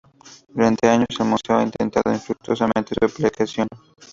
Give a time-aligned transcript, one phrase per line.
[0.47, 3.67] Durante años, el museo ha intentado infructuosamente su ampliación.